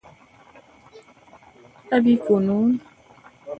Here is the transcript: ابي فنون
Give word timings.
ابي 1.95 2.15
فنون 2.25 2.69